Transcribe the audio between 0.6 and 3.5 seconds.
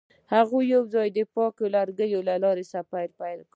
یوځای د پاک لرګی له لارې سفر پیل کړ.